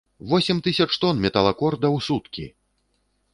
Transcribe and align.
Восем 0.29 0.57
тысяч 0.67 0.87
тон 1.03 1.15
металакорда 1.25 1.87
ў 1.95 1.99
суткі! 2.07 2.45